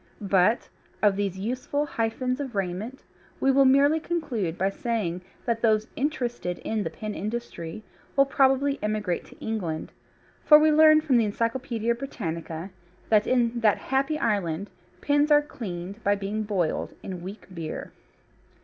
[0.31, 0.67] But
[1.03, 3.03] of these useful hyphens of raiment
[3.39, 7.83] we will merely conclude by saying that those interested in the pin industry
[8.15, 9.91] will probably emigrate to England,
[10.43, 12.71] for we learn from the Encyclopædia Britannica
[13.09, 17.91] that in that happy island pins are cleaned by being boiled in weak beer.